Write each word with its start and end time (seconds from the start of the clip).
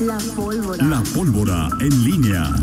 La 0.00 0.16
pólvora. 0.34 0.86
La 0.86 1.02
pólvora 1.14 1.68
en 1.78 2.04
línea. 2.04 2.54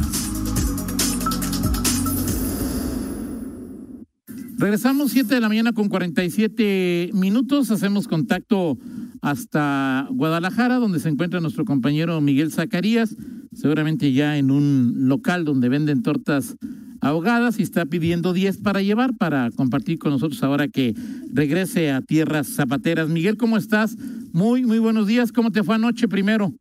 Regresamos 4.57 5.11
7 5.11 5.35
de 5.35 5.41
la 5.41 5.47
mañana 5.47 5.71
con 5.71 5.87
47 5.87 7.11
minutos. 7.13 7.69
Hacemos 7.69 8.07
contacto 8.07 8.79
hasta 9.21 10.07
Guadalajara, 10.09 10.77
donde 10.77 10.99
se 10.99 11.09
encuentra 11.09 11.39
nuestro 11.39 11.63
compañero 11.63 12.19
Miguel 12.21 12.51
Zacarías, 12.51 13.15
seguramente 13.53 14.13
ya 14.13 14.39
en 14.39 14.49
un 14.49 15.07
local 15.07 15.45
donde 15.45 15.69
venden 15.69 16.01
tortas 16.01 16.55
ahogadas 17.01 17.59
y 17.59 17.61
está 17.61 17.85
pidiendo 17.85 18.33
10 18.33 18.57
para 18.57 18.81
llevar, 18.81 19.15
para 19.15 19.51
compartir 19.51 19.99
con 19.99 20.11
nosotros 20.11 20.41
ahora 20.41 20.69
que 20.69 20.95
regrese 21.31 21.91
a 21.91 22.01
tierras 22.01 22.47
zapateras. 22.47 23.09
Miguel, 23.09 23.37
¿cómo 23.37 23.57
estás? 23.57 23.95
Muy, 24.33 24.65
muy 24.65 24.79
buenos 24.79 25.05
días. 25.05 25.31
¿Cómo 25.31 25.51
te 25.51 25.63
fue 25.63 25.75
anoche 25.75 26.07
primero? 26.07 26.51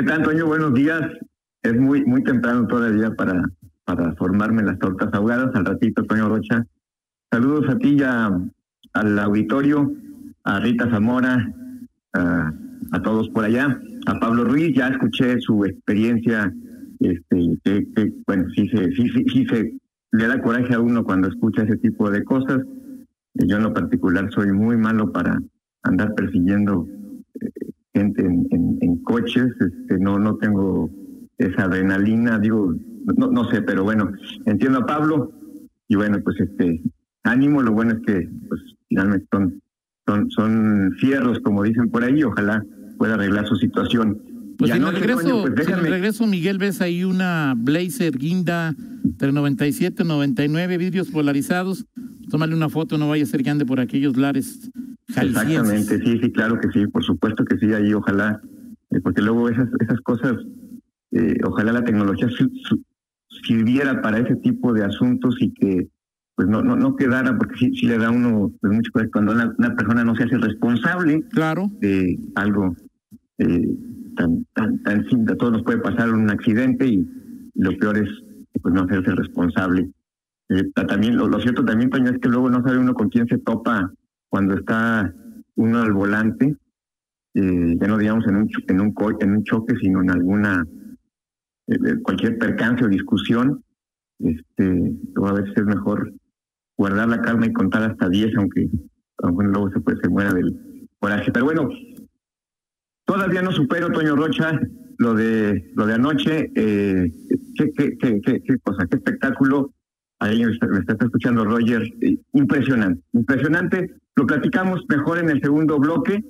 ¿Qué 0.00 0.06
tal, 0.06 0.22
Toño? 0.22 0.46
Buenos 0.46 0.72
días. 0.72 1.02
Es 1.62 1.78
muy 1.78 2.02
muy 2.06 2.24
temprano 2.24 2.66
todavía 2.66 3.10
para, 3.10 3.42
para 3.84 4.14
formarme 4.14 4.62
las 4.62 4.78
tortas 4.78 5.12
ahogadas. 5.12 5.54
Al 5.54 5.66
ratito, 5.66 6.04
Toño 6.04 6.26
Rocha. 6.26 6.64
Saludos 7.30 7.68
a 7.68 7.76
ti 7.76 7.98
ya 7.98 8.30
al 8.94 9.18
auditorio, 9.18 9.92
a 10.44 10.58
Rita 10.60 10.88
Zamora, 10.88 11.52
a, 12.14 12.50
a, 12.92 13.02
todos 13.02 13.28
por 13.28 13.44
allá, 13.44 13.78
a 14.06 14.18
Pablo 14.18 14.44
Ruiz. 14.44 14.74
Ya 14.74 14.88
escuché 14.88 15.38
su 15.38 15.66
experiencia. 15.66 16.50
Este, 17.00 17.58
que, 17.62 18.12
bueno, 18.26 18.48
sí 18.56 18.70
se, 18.70 18.92
sí 18.92 19.44
se 19.50 19.78
le 20.12 20.26
da 20.28 20.40
coraje 20.40 20.72
a 20.72 20.80
uno 20.80 21.04
cuando 21.04 21.28
escucha 21.28 21.64
ese 21.64 21.76
tipo 21.76 22.10
de 22.10 22.24
cosas. 22.24 22.62
Yo 23.34 23.56
en 23.58 23.62
lo 23.62 23.74
particular 23.74 24.32
soy 24.32 24.50
muy 24.50 24.78
malo 24.78 25.12
para 25.12 25.38
andar 25.82 26.14
persiguiendo 26.14 26.88
gente 27.94 28.22
en, 28.22 28.78
en, 28.80 29.02
coches, 29.02 29.48
este, 29.60 29.98
no, 29.98 30.18
no 30.18 30.36
tengo 30.36 30.90
esa 31.38 31.64
adrenalina, 31.64 32.38
digo, 32.38 32.74
no, 33.16 33.30
no 33.30 33.50
sé, 33.50 33.62
pero 33.62 33.82
bueno, 33.84 34.12
entiendo 34.46 34.80
a 34.80 34.86
Pablo 34.86 35.32
y 35.88 35.96
bueno, 35.96 36.18
pues 36.22 36.38
este, 36.40 36.82
ánimo, 37.24 37.62
lo 37.62 37.72
bueno 37.72 37.92
es 37.92 38.00
que 38.06 38.28
pues 38.48 38.60
finalmente 38.88 39.26
son, 39.32 39.60
son, 40.06 40.30
son 40.30 40.92
fierros, 41.00 41.40
como 41.40 41.62
dicen 41.62 41.90
por 41.90 42.04
ahí, 42.04 42.22
ojalá 42.22 42.64
pueda 42.98 43.14
arreglar 43.14 43.46
su 43.46 43.56
situación. 43.56 44.22
Pues 44.58 44.70
en, 44.72 44.82
el 44.82 44.92
regreso, 44.92 45.44
pues 45.54 45.68
en 45.68 45.74
el 45.74 45.86
regreso, 45.86 46.26
Miguel, 46.26 46.58
ves 46.58 46.82
ahí 46.82 47.02
una 47.02 47.54
Blazer 47.56 48.16
guinda 48.18 48.74
del 49.02 49.32
97, 49.32 50.04
99, 50.04 50.76
vidrios 50.76 51.08
polarizados. 51.08 51.86
Tómale 52.28 52.54
una 52.54 52.68
foto, 52.68 52.98
no 52.98 53.08
vaya 53.08 53.24
a 53.24 53.26
ser 53.26 53.42
que 53.42 53.48
ande 53.48 53.64
por 53.64 53.80
aquellos 53.80 54.18
lares 54.18 54.70
Exactamente, 55.16 55.98
sí, 55.98 56.18
sí, 56.20 56.32
claro 56.32 56.58
que 56.60 56.70
sí, 56.70 56.86
por 56.86 57.04
supuesto 57.04 57.44
que 57.44 57.58
sí, 57.58 57.72
ahí 57.72 57.92
ojalá, 57.92 58.40
eh, 58.90 59.00
porque 59.02 59.22
luego 59.22 59.48
esas, 59.48 59.68
esas 59.80 60.00
cosas, 60.00 60.34
eh, 61.12 61.36
ojalá 61.44 61.72
la 61.72 61.84
tecnología 61.84 62.28
sirviera 63.46 64.00
para 64.02 64.18
ese 64.18 64.36
tipo 64.36 64.72
de 64.72 64.84
asuntos 64.84 65.36
y 65.40 65.52
que 65.52 65.88
pues 66.36 66.48
no 66.48 66.62
no, 66.62 66.76
no 66.76 66.96
quedara, 66.96 67.36
porque 67.36 67.56
sí, 67.58 67.74
sí 67.74 67.86
le 67.86 67.98
da 67.98 68.10
uno 68.10 68.52
pues, 68.60 68.72
mucho 68.72 68.90
cuando 69.12 69.32
una, 69.32 69.54
una, 69.58 69.74
persona 69.74 70.04
no 70.04 70.14
se 70.14 70.24
hace 70.24 70.38
responsable 70.38 71.22
claro. 71.30 71.70
de 71.80 72.18
algo 72.34 72.74
eh, 73.38 73.68
tan, 74.16 74.46
tan, 74.54 74.82
tan 74.82 75.08
simple, 75.08 75.34
a 75.34 75.36
todos 75.36 75.52
nos 75.52 75.62
puede 75.62 75.78
pasar 75.78 76.12
un 76.12 76.30
accidente 76.30 76.86
y 76.86 77.06
lo 77.54 77.76
peor 77.78 77.98
es 77.98 78.08
pues 78.62 78.74
no 78.74 78.82
hacerse 78.82 79.14
responsable. 79.14 79.90
también 80.74 81.16
lo, 81.16 81.28
lo 81.28 81.40
cierto 81.40 81.64
también, 81.64 81.90
Toño, 81.90 82.10
es 82.10 82.18
que 82.18 82.28
luego 82.28 82.50
no 82.50 82.62
sabe 82.62 82.78
uno 82.78 82.94
con 82.94 83.08
quién 83.08 83.26
se 83.26 83.38
topa 83.38 83.92
cuando 84.30 84.54
está 84.54 85.12
uno 85.56 85.82
al 85.82 85.92
volante, 85.92 86.56
eh, 87.34 87.76
ya 87.78 87.86
no 87.86 87.98
digamos 87.98 88.26
en 88.26 88.36
un, 88.36 88.50
en 88.68 88.80
un, 88.80 88.94
en 89.20 89.30
un 89.32 89.44
choque, 89.44 89.74
sino 89.80 90.00
en 90.02 90.10
alguna, 90.10 90.64
eh, 91.66 91.78
cualquier 92.02 92.38
percance 92.38 92.84
o 92.84 92.88
discusión, 92.88 93.62
este, 94.20 94.96
a 95.22 95.32
veces 95.32 95.52
es 95.56 95.64
mejor 95.64 96.12
guardar 96.78 97.08
la 97.08 97.20
calma 97.20 97.46
y 97.46 97.52
contar 97.52 97.82
hasta 97.82 98.08
10, 98.08 98.36
aunque, 98.36 98.68
aunque 99.18 99.44
luego 99.44 99.70
se, 99.70 99.80
puede, 99.80 100.00
se 100.00 100.08
muera 100.08 100.32
del 100.32 100.88
coraje. 100.98 101.30
Pero 101.32 101.44
bueno, 101.44 101.68
todavía 103.04 103.42
no 103.42 103.52
supero, 103.52 103.90
Toño 103.90 104.16
Rocha, 104.16 104.58
lo 104.98 105.14
de 105.14 105.72
lo 105.74 105.86
de 105.86 105.94
anoche. 105.94 106.50
Eh, 106.54 107.12
qué, 107.56 107.70
qué, 107.72 107.96
qué, 107.98 108.20
qué, 108.22 108.58
cosa, 108.62 108.86
qué 108.86 108.96
espectáculo. 108.96 109.72
Ahí 110.20 110.44
me 110.44 110.52
está, 110.52 110.66
está 110.66 111.04
escuchando 111.06 111.44
Roger. 111.44 111.82
impresionante, 112.34 113.02
impresionante. 113.12 113.94
Lo 114.16 114.26
platicamos 114.26 114.84
mejor 114.88 115.18
en 115.18 115.30
el 115.30 115.40
segundo 115.40 115.78
bloque. 115.78 116.22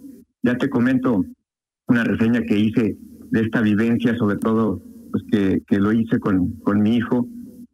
Ya 0.43 0.57
te 0.57 0.71
comento 0.71 1.25
una 1.89 2.05
reseña 2.05 2.43
que 2.43 2.57
hice 2.57 2.97
de 3.31 3.41
esta 3.41 3.61
vivencia, 3.61 4.17
sobre 4.17 4.37
todo 4.37 4.81
pues 5.11 5.25
que, 5.31 5.63
que 5.67 5.81
lo 5.81 5.93
hice 5.93 6.21
con, 6.21 6.53
con 6.61 6.81
mi 6.83 6.97
hijo. 6.97 7.27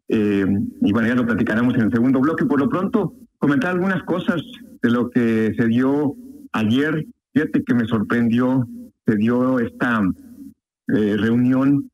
Eh, 0.08 0.46
y 0.80 0.92
bueno, 0.92 1.08
ya 1.08 1.14
lo 1.14 1.26
platicaremos 1.26 1.74
en 1.74 1.82
el 1.82 1.92
segundo 1.92 2.20
bloque. 2.20 2.46
Por 2.46 2.60
lo 2.60 2.70
pronto, 2.70 3.12
comentar 3.38 3.72
algunas 3.72 4.02
cosas 4.04 4.40
de 4.82 4.90
lo 4.90 5.10
que 5.10 5.54
se 5.58 5.66
dio 5.66 6.14
ayer. 6.52 7.06
Fíjate 7.34 7.62
que 7.62 7.74
me 7.74 7.84
sorprendió, 7.84 8.66
se 9.06 9.16
dio 9.16 9.60
esta 9.60 10.00
eh, 10.88 11.16
reunión 11.18 11.90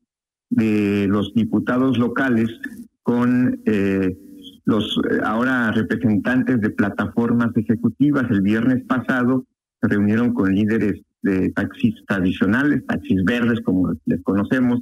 de 0.49 1.07
los 1.09 1.33
diputados 1.33 1.97
locales 1.97 2.49
con 3.03 3.61
eh, 3.65 4.17
los 4.65 4.99
eh, 5.09 5.19
ahora 5.23 5.71
representantes 5.71 6.61
de 6.61 6.69
plataformas 6.69 7.55
ejecutivas. 7.55 8.29
El 8.29 8.41
viernes 8.41 8.83
pasado 8.85 9.45
se 9.81 9.87
reunieron 9.87 10.33
con 10.33 10.53
líderes 10.53 11.01
de 11.21 11.49
taxis 11.51 11.95
tradicionales, 12.07 12.85
taxis 12.85 13.23
verdes 13.23 13.61
como 13.61 13.93
les 14.05 14.21
conocemos, 14.23 14.81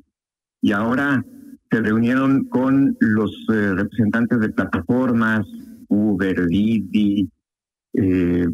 y 0.61 0.71
ahora 0.71 1.23
se 1.69 1.81
reunieron 1.81 2.45
con 2.45 2.97
los 2.99 3.31
eh, 3.53 3.73
representantes 3.75 4.39
de 4.39 4.49
plataformas, 4.49 5.45
Uber, 5.87 6.47
Didi, 6.47 7.29
eh, 7.93 8.47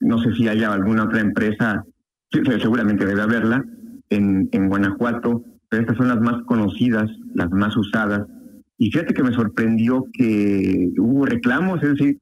no 0.00 0.18
sé 0.18 0.34
si 0.34 0.48
haya 0.48 0.72
alguna 0.72 1.04
otra 1.04 1.20
empresa, 1.20 1.84
seguramente 2.30 3.06
debe 3.06 3.22
haberla, 3.22 3.64
en, 4.08 4.48
en 4.52 4.68
Guanajuato, 4.68 5.44
pero 5.68 5.82
estas 5.82 5.96
son 5.96 6.08
las 6.08 6.20
más 6.20 6.42
conocidas, 6.44 7.10
las 7.34 7.50
más 7.50 7.76
usadas, 7.76 8.26
y 8.80 8.90
fíjate 8.90 9.12
que 9.12 9.22
me 9.22 9.34
sorprendió 9.34 10.06
que 10.10 10.90
hubo 10.98 11.26
reclamos, 11.26 11.82
es 11.82 11.90
decir, 11.90 12.18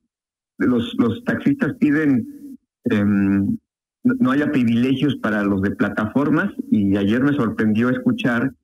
los, 0.59 0.93
los 0.99 1.23
taxistas 1.23 1.77
piden 1.79 2.59
um, 2.91 3.57
no 4.03 4.31
haya 4.33 4.51
privilegios 4.51 5.15
para 5.23 5.45
los 5.45 5.63
de 5.63 5.71
plataformas 5.71 6.53
y 6.69 6.97
ayer 6.97 7.23
me 7.23 7.33
sorprendió 7.35 7.91
escuchar 7.91 8.55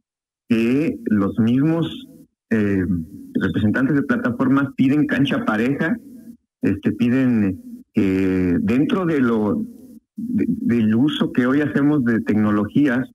que 0.49 0.99
los 1.07 1.39
mismos 1.39 2.09
eh, 2.51 2.85
representantes 3.35 3.95
de 3.95 4.03
plataformas 4.03 4.75
piden 4.77 5.07
cancha 5.07 5.45
pareja, 5.45 5.97
este 6.63 6.91
piden 6.91 7.85
que 7.93 8.57
dentro 8.61 9.07
de 9.07 9.21
lo 9.21 9.65
de, 10.17 10.47
del 10.49 10.97
uso 10.97 11.31
que 11.31 11.47
hoy 11.47 11.61
hacemos 11.61 12.05
de 12.05 12.21
tecnologías 12.23 13.09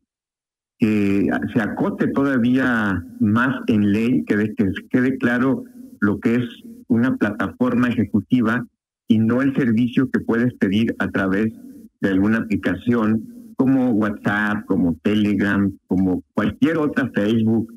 que 0.80 1.30
se 1.54 1.62
acote 1.62 2.08
todavía 2.08 3.04
más 3.20 3.56
en 3.68 3.92
ley, 3.92 4.24
que, 4.24 4.54
que 4.56 4.72
quede 4.90 5.18
claro 5.18 5.66
lo 6.00 6.20
que 6.20 6.36
es 6.36 6.46
una 6.88 7.18
plataforma 7.18 7.90
ejecutiva 7.90 8.66
y 9.08 9.20
no 9.20 9.42
el 9.42 9.54
servicio 9.56 10.10
que 10.10 10.22
puedes 10.22 10.54
pedir 10.54 10.96
a 11.00 11.10
través 11.10 11.54
de 12.00 12.10
alguna 12.10 12.38
aplicación 12.38 13.54
como 13.58 13.92
WhatsApp, 13.92 14.66
como 14.68 14.96
Telegram, 15.04 15.70
como 15.88 16.24
cualquier 16.34 16.78
otra 16.78 17.12
Facebook, 17.14 17.74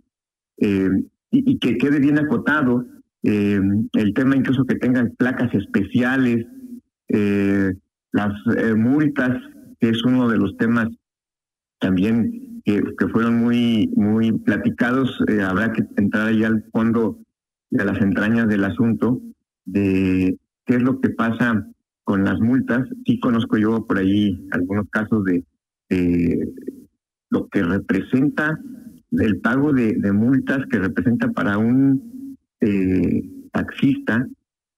eh, 0.58 0.88
y, 1.32 1.58
que 1.58 1.76
quede 1.76 1.98
bien 1.98 2.20
acotado 2.20 2.86
eh, 3.24 3.60
el 3.94 4.14
tema 4.14 4.36
incluso 4.36 4.64
que 4.64 4.76
tengan 4.76 5.12
placas 5.18 5.52
especiales, 5.54 6.46
eh, 7.08 7.72
las 8.12 8.32
multas, 8.76 9.42
que 9.80 9.88
es 9.88 10.04
uno 10.04 10.28
de 10.28 10.36
los 10.36 10.56
temas 10.56 10.88
también 11.80 12.51
que, 12.64 12.82
fueron 13.12 13.36
muy, 13.36 13.90
muy 13.96 14.32
platicados. 14.32 15.22
Eh, 15.28 15.42
habrá 15.42 15.72
que 15.72 15.84
entrar 15.96 16.28
ahí 16.28 16.44
al 16.44 16.64
fondo 16.72 17.18
de 17.70 17.84
las 17.84 18.00
entrañas 18.00 18.48
del 18.48 18.64
asunto, 18.64 19.20
de 19.64 20.38
qué 20.66 20.74
es 20.76 20.82
lo 20.82 21.00
que 21.00 21.10
pasa 21.10 21.66
con 22.04 22.24
las 22.24 22.40
multas. 22.40 22.88
Sí 23.06 23.18
conozco 23.20 23.56
yo 23.56 23.86
por 23.86 23.98
ahí 23.98 24.46
algunos 24.52 24.88
casos 24.90 25.24
de, 25.24 25.44
lo 27.30 27.48
que 27.48 27.62
representa 27.62 28.58
el 29.10 29.40
pago 29.40 29.72
de, 29.72 30.12
multas 30.12 30.64
que 30.70 30.78
representa 30.78 31.28
para 31.32 31.58
un 31.58 32.36
eh, 32.60 33.22
taxista 33.52 34.26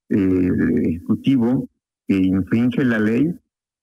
eh, 0.09 0.51
ejecutivo 0.83 1.69
que 2.09 2.17
infringe 2.17 2.85
la 2.85 2.99
ley. 2.99 3.33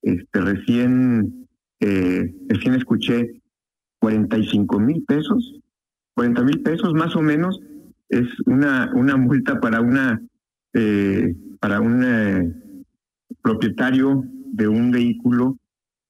Este 0.01 0.41
recién 0.41 1.47
eh, 1.81 2.33
recién 2.47 2.75
escuché 2.75 3.40
45 4.01 4.79
mil 4.79 5.03
pesos, 5.05 5.61
40 6.15 6.43
mil 6.43 6.61
pesos 6.61 6.93
más 6.93 7.15
o 7.15 7.21
menos, 7.21 7.61
es 8.09 8.27
una, 8.45 8.91
una 8.93 9.15
multa 9.15 9.61
para 9.61 9.79
una 9.79 10.21
eh, 10.73 11.35
para 11.59 11.79
un 11.79 12.03
eh, 12.03 12.53
propietario 13.41 14.25
de 14.53 14.67
un 14.67 14.91
vehículo 14.91 15.57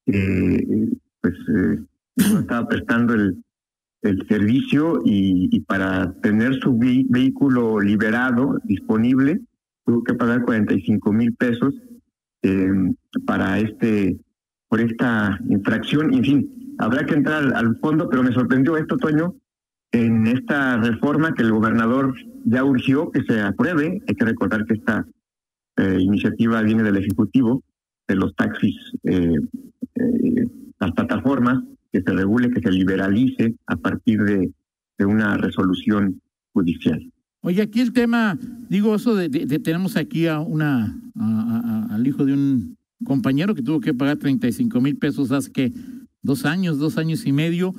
eh, 0.06 0.88
pues 1.20 1.34
estaba 2.16 2.66
prestando 2.66 3.14
el, 3.14 3.42
el 4.02 4.26
servicio 4.26 5.00
y, 5.04 5.60
para 5.60 6.12
tener 6.20 6.54
su 6.60 6.76
vehículo 6.76 7.80
liberado, 7.80 8.58
disponible, 8.64 9.40
tuvo 9.84 10.02
que 10.02 10.14
pagar 10.14 10.42
45 10.42 11.12
mil 11.12 11.34
pesos 11.34 11.74
em, 12.42 12.94
para 13.24 13.58
este, 13.60 14.18
por 14.68 14.80
esta 14.80 15.38
infracción. 15.48 16.12
En 16.14 16.24
fin, 16.24 16.61
habrá 16.78 17.04
que 17.04 17.14
entrar 17.14 17.54
al, 17.54 17.76
fondo, 17.78 18.08
pero 18.08 18.22
me 18.22 18.32
sorprendió 18.32 18.76
esto, 18.76 18.96
Toño, 18.96 19.34
en 19.92 20.26
esta 20.26 20.78
reforma 20.78 21.34
que 21.34 21.42
el 21.42 21.52
gobernador 21.52 22.14
ya 22.44 22.64
urgió 22.64 23.10
que 23.10 23.22
se 23.22 23.40
apruebe. 23.40 24.02
Hay 24.06 24.14
que 24.14 24.24
recordar 24.24 24.64
que 24.64 24.74
esta 24.74 25.06
eh, 25.76 25.98
iniciativa 26.00 26.62
viene 26.62 26.82
del 26.82 26.96
Ejecutivo, 26.96 27.62
de 28.08 28.16
los 28.16 28.34
taxis, 28.34 28.76
eh, 29.04 29.36
eh, 29.94 30.46
las 30.80 30.92
plataformas, 30.92 31.62
que 31.92 32.02
se 32.02 32.12
regule, 32.12 32.50
que 32.50 32.60
se 32.60 32.70
liberalice 32.70 33.54
a 33.66 33.76
partir 33.76 34.22
de, 34.22 34.50
de 34.98 35.04
una 35.04 35.36
resolución 35.36 36.20
judicial. 36.52 37.12
Oye, 37.42 37.60
aquí 37.60 37.80
el 37.80 37.92
tema, 37.92 38.38
digo 38.68 38.94
eso 38.94 39.14
de, 39.14 39.28
tenemos 39.28 39.96
aquí 39.96 40.26
a 40.26 40.40
una 40.40 40.96
al 41.90 42.06
hijo 42.06 42.24
de 42.24 42.32
un 42.32 42.78
compañero 43.04 43.54
que 43.54 43.62
tuvo 43.62 43.80
que 43.80 43.92
pagar 43.92 44.16
35 44.16 44.80
mil 44.80 44.96
pesos 44.96 45.32
hace 45.32 45.50
que 45.50 45.72
dos 46.22 46.44
años, 46.44 46.78
dos 46.78 46.98
años 46.98 47.26
y 47.26 47.32
medio. 47.32 47.74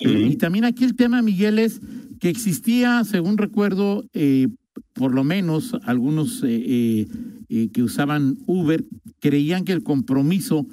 y 0.00 0.36
también 0.36 0.64
aquí 0.64 0.84
el 0.84 0.94
tema, 0.94 1.22
Miguel, 1.22 1.58
es 1.58 1.80
que 2.20 2.28
existía, 2.28 3.04
según 3.04 3.38
recuerdo, 3.38 4.04
eh, 4.12 4.48
por 4.92 5.14
lo 5.14 5.24
menos 5.24 5.76
algunos 5.84 6.42
eh, 6.44 7.06
eh, 7.48 7.68
que 7.72 7.82
usaban 7.82 8.38
Uber 8.46 8.84
creían 9.20 9.64
que 9.64 9.72
el 9.72 9.82
compromiso 9.82 10.66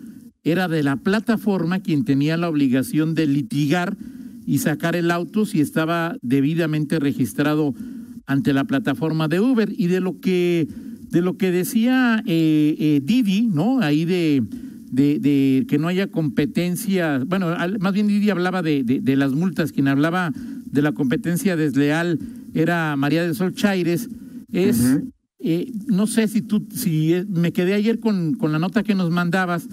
era 0.43 0.67
de 0.67 0.83
la 0.83 0.97
plataforma 0.97 1.79
quien 1.79 2.05
tenía 2.05 2.37
la 2.37 2.49
obligación 2.49 3.15
de 3.15 3.27
litigar 3.27 3.97
y 4.45 4.59
sacar 4.59 4.95
el 4.95 5.09
auto 5.09 5.45
si 5.45 5.59
estaba 5.59 6.17
debidamente 6.21 6.99
registrado 6.99 7.73
ante 8.27 8.53
la 8.53 8.65
plataforma 8.65 9.27
de 9.27 9.39
Uber 9.39 9.73
y 9.75 9.87
de 9.87 10.01
lo 10.01 10.19
que 10.19 10.67
de 11.09 11.21
lo 11.21 11.37
que 11.37 11.51
decía 11.51 12.21
eh, 12.25 12.75
eh, 12.77 13.01
Didi, 13.01 13.43
¿no? 13.43 13.79
Ahí 13.79 14.03
de, 14.03 14.43
de, 14.95 15.65
que 15.67 15.77
no 15.77 15.87
haya 15.87 16.07
competencia, 16.07 17.21
bueno, 17.25 17.55
más 17.79 17.93
bien 17.93 18.07
Didi 18.07 18.29
hablaba 18.29 18.61
de, 18.61 18.83
de, 18.83 19.15
las 19.15 19.33
multas, 19.33 19.71
quien 19.71 19.87
hablaba 19.87 20.31
de 20.35 20.81
la 20.81 20.93
competencia 20.93 21.55
desleal 21.55 22.19
era 22.53 22.95
María 22.95 23.23
del 23.23 23.35
Sol 23.35 23.53
Chaires, 23.53 24.09
es, 24.51 24.99
eh, 25.39 25.71
no 25.87 26.07
sé 26.07 26.27
si 26.27 26.41
tú, 26.41 26.65
si 26.73 27.13
me 27.27 27.51
quedé 27.51 27.73
ayer 27.73 27.99
con, 27.99 28.35
con 28.35 28.51
la 28.51 28.59
nota 28.59 28.83
que 28.83 28.95
nos 28.95 29.11
mandabas, 29.11 29.67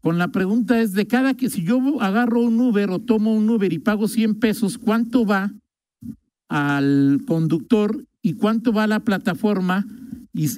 con 0.00 0.18
la 0.18 0.28
pregunta 0.28 0.80
es 0.80 0.92
de 0.92 1.06
cada 1.06 1.34
que 1.34 1.50
si 1.50 1.62
yo 1.62 2.00
agarro 2.00 2.40
un 2.40 2.60
Uber 2.60 2.90
o 2.90 2.98
tomo 2.98 3.34
un 3.34 3.48
Uber 3.48 3.72
y 3.72 3.78
pago 3.78 4.08
100 4.08 4.36
pesos, 4.36 4.78
¿cuánto 4.78 5.24
va 5.24 5.52
al 6.48 7.22
conductor 7.26 8.04
y 8.22 8.34
cuánto 8.34 8.72
va 8.72 8.84
a 8.84 8.88
la 8.88 9.00
plataforma? 9.00 9.86
Y, 10.32 10.48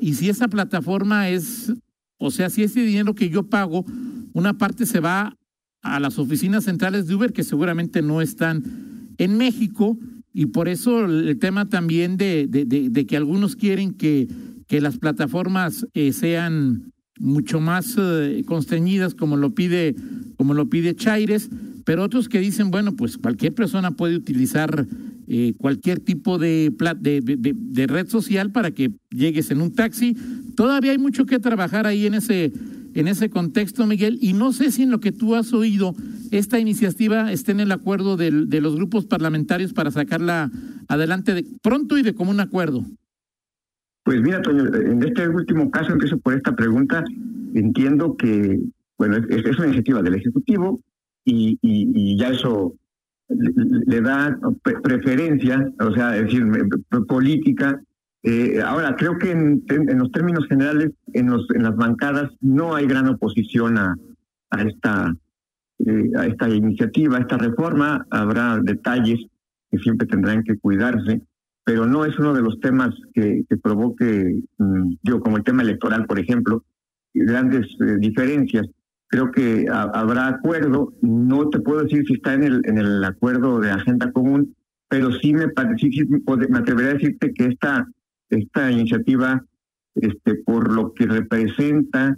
y 0.00 0.14
si 0.14 0.28
esa 0.28 0.48
plataforma 0.48 1.28
es, 1.28 1.72
o 2.18 2.30
sea, 2.30 2.50
si 2.50 2.62
ese 2.62 2.82
dinero 2.82 3.14
que 3.14 3.28
yo 3.28 3.48
pago, 3.48 3.84
una 4.32 4.58
parte 4.58 4.86
se 4.86 5.00
va 5.00 5.36
a 5.82 6.00
las 6.00 6.18
oficinas 6.18 6.64
centrales 6.64 7.06
de 7.06 7.14
Uber 7.14 7.32
que 7.32 7.44
seguramente 7.44 8.02
no 8.02 8.20
están 8.20 9.14
en 9.18 9.38
México 9.38 9.98
y 10.32 10.46
por 10.46 10.68
eso 10.68 11.04
el 11.04 11.38
tema 11.38 11.68
también 11.68 12.16
de, 12.16 12.46
de, 12.46 12.64
de, 12.66 13.06
que 13.06 13.16
algunos 13.16 13.56
quieren 13.56 13.94
que, 13.94 14.28
que 14.66 14.80
las 14.80 14.98
plataformas 14.98 15.86
eh, 15.94 16.12
sean 16.12 16.92
mucho 17.18 17.60
más 17.60 17.96
eh, 17.98 18.42
constreñidas 18.46 19.14
como 19.14 19.36
lo 19.36 19.54
pide 19.54 19.94
como 20.36 20.52
lo 20.52 20.68
pide 20.68 20.94
Chaires, 20.94 21.48
pero 21.86 22.02
otros 22.02 22.28
que 22.28 22.40
dicen, 22.40 22.70
bueno, 22.70 22.94
pues 22.94 23.16
cualquier 23.16 23.54
persona 23.54 23.92
puede 23.92 24.16
utilizar 24.16 24.86
eh, 25.28 25.54
cualquier 25.56 26.00
tipo 26.00 26.38
de, 26.38 26.70
de, 27.00 27.86
red 27.86 28.08
social 28.08 28.52
para 28.52 28.70
que 28.70 28.92
llegues 29.10 29.50
en 29.50 29.60
un 29.60 29.72
taxi. 29.72 30.16
Todavía 30.56 30.92
hay 30.92 30.98
mucho 30.98 31.26
que 31.26 31.38
trabajar 31.38 31.86
ahí 31.86 32.06
en 32.06 32.14
ese, 32.14 32.52
en 32.94 33.08
ese 33.08 33.30
contexto, 33.30 33.86
Miguel, 33.86 34.18
y 34.20 34.32
no 34.32 34.52
sé 34.52 34.72
si 34.72 34.82
en 34.82 34.90
lo 34.90 35.00
que 35.00 35.12
tú 35.12 35.34
has 35.34 35.52
oído 35.52 35.94
esta 36.30 36.58
iniciativa 36.58 37.30
esté 37.30 37.52
en 37.52 37.60
el 37.60 37.70
acuerdo 37.70 38.16
de, 38.16 38.30
de 38.30 38.60
los 38.60 38.74
grupos 38.74 39.06
parlamentarios 39.06 39.72
para 39.72 39.90
sacarla 39.90 40.50
adelante 40.88 41.34
de, 41.34 41.46
pronto 41.62 41.98
y 41.98 42.02
de 42.02 42.14
común 42.14 42.40
acuerdo. 42.40 42.84
Pues 44.06 44.20
mira, 44.22 44.40
Toño, 44.40 44.72
en 44.72 45.02
este 45.02 45.28
último 45.28 45.68
caso, 45.70 45.92
empiezo 45.92 46.16
por 46.18 46.34
esta 46.34 46.54
pregunta. 46.54 47.04
Entiendo 47.54 48.16
que, 48.16 48.60
bueno, 48.96 49.16
es, 49.16 49.58
una 49.58 49.66
iniciativa 49.66 50.00
del 50.00 50.14
Ejecutivo 50.14 50.80
y, 51.24 51.58
y, 51.60 52.16
ya 52.16 52.28
eso 52.28 52.76
le, 53.28 54.00
da 54.00 54.38
preferencia, 54.80 55.72
o 55.80 55.92
sea, 55.92 56.16
es 56.16 56.22
decir, 56.22 56.46
política. 57.08 57.82
Eh, 58.26 58.60
ahora, 58.60 58.96
creo 58.96 59.18
que 59.18 59.30
en, 59.30 59.62
en, 59.68 59.98
los 59.98 60.10
términos 60.10 60.46
generales, 60.48 60.90
en, 61.14 61.30
los, 61.30 61.46
en 61.54 61.62
las 61.62 61.76
bancadas, 61.76 62.30
no 62.40 62.74
hay 62.74 62.86
gran 62.86 63.08
oposición 63.08 63.78
a, 63.78 63.96
esta, 64.66 65.14
eh, 65.78 66.10
a 66.18 66.26
esta 66.26 66.48
iniciativa, 66.48 67.16
a 67.16 67.20
esta 67.20 67.38
reforma. 67.38 68.04
Habrá 68.10 68.58
detalles 68.60 69.20
que 69.70 69.78
siempre 69.78 70.06
tendrán 70.06 70.42
que 70.42 70.58
cuidarse 70.58 71.22
pero 71.66 71.84
no 71.84 72.04
es 72.04 72.16
uno 72.16 72.32
de 72.32 72.42
los 72.42 72.60
temas 72.60 72.94
que, 73.12 73.44
provoque, 73.60 74.40
mm, 74.56 74.94
yo 75.02 75.18
como 75.18 75.36
el 75.36 75.42
tema 75.42 75.62
electoral, 75.62 76.06
por 76.06 76.20
ejemplo, 76.20 76.62
grandes 77.12 77.66
eh, 77.80 77.96
diferencias. 77.98 78.68
Creo 79.08 79.32
que 79.32 79.66
habrá 79.68 80.28
acuerdo, 80.28 80.92
no 81.02 81.50
te 81.50 81.58
puedo 81.58 81.82
decir 81.82 82.04
si 82.06 82.14
está 82.14 82.34
en 82.34 82.44
el, 82.44 83.04
acuerdo 83.04 83.58
de 83.58 83.72
agenda 83.72 84.12
común, 84.12 84.54
pero 84.88 85.10
sí 85.10 85.34
me, 85.34 85.46
sí, 85.76 86.04
me 86.48 86.58
atrevería 86.58 86.92
a 86.92 86.94
decirte 86.94 87.34
que 87.34 87.46
esta, 87.46 87.88
esta 88.30 88.70
iniciativa, 88.70 89.44
este, 89.94 90.34
por 90.36 90.72
lo 90.72 90.92
que 90.92 91.06
representa, 91.06 92.16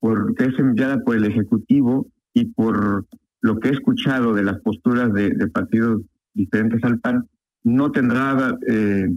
por 0.00 0.34
que 0.34 0.44
es 0.44 0.58
enviada 0.58 1.02
por 1.02 1.16
el 1.16 1.24
Ejecutivo 1.24 2.08
y 2.32 2.46
por 2.46 3.06
lo 3.40 3.58
que 3.58 3.68
he 3.68 3.72
escuchado 3.72 4.34
de 4.34 4.42
las 4.42 4.60
posturas 4.60 5.12
de, 5.12 5.30
partidos 5.48 6.02
diferentes 6.34 6.82
al 6.84 6.98
PAN, 7.00 7.28
no 7.62 7.92
tendrá 7.92 8.58
eh, 8.66 9.08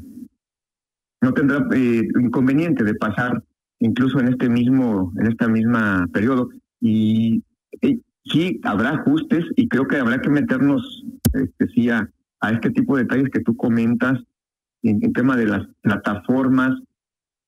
no 1.21 1.33
tendrá 1.33 1.67
eh, 1.73 2.07
inconveniente 2.19 2.83
de 2.83 2.93
pasar 2.93 3.43
incluso 3.79 4.19
en 4.19 4.29
este 4.29 4.49
mismo 4.49 5.13
en 5.19 5.27
esta 5.27 5.47
misma 5.47 6.07
periodo. 6.13 6.49
Y 6.79 7.43
sí 8.31 8.59
habrá 8.63 8.91
ajustes 8.91 9.45
y 9.55 9.67
creo 9.67 9.87
que 9.87 9.97
habrá 9.97 10.21
que 10.21 10.29
meternos 10.29 11.03
este, 11.33 11.67
sí 11.69 11.89
a, 11.89 12.09
este 12.51 12.69
tipo 12.71 12.95
de 12.95 13.03
detalles 13.03 13.29
que 13.31 13.41
tú 13.41 13.55
comentas 13.55 14.19
en, 14.89 14.99
el 15.03 15.13
tema 15.13 15.35
de 15.35 15.47
las 15.47 15.67
plataformas 15.81 16.79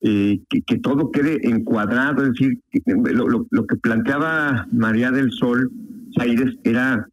eh, 0.01 0.39
que, 0.49 0.79
todo 0.79 1.11
quede 1.11 1.45
encuadrado 1.47 2.23
es 2.23 2.29
decir 2.29 2.61
lo, 2.85 3.27
lo, 3.27 3.47
lo 3.49 3.67
que 3.67 3.75
planteaba 3.75 4.65
María 4.71 5.11
del 5.11 5.31
Sol 5.31 5.69
Aires 6.17 6.55
era 6.63 7.07